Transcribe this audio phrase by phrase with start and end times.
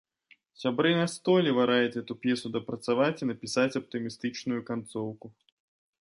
[0.61, 5.27] Сябры настойліва раяць гэту п'есу дапрацаваць і напісаць аптымістычную канцоўку.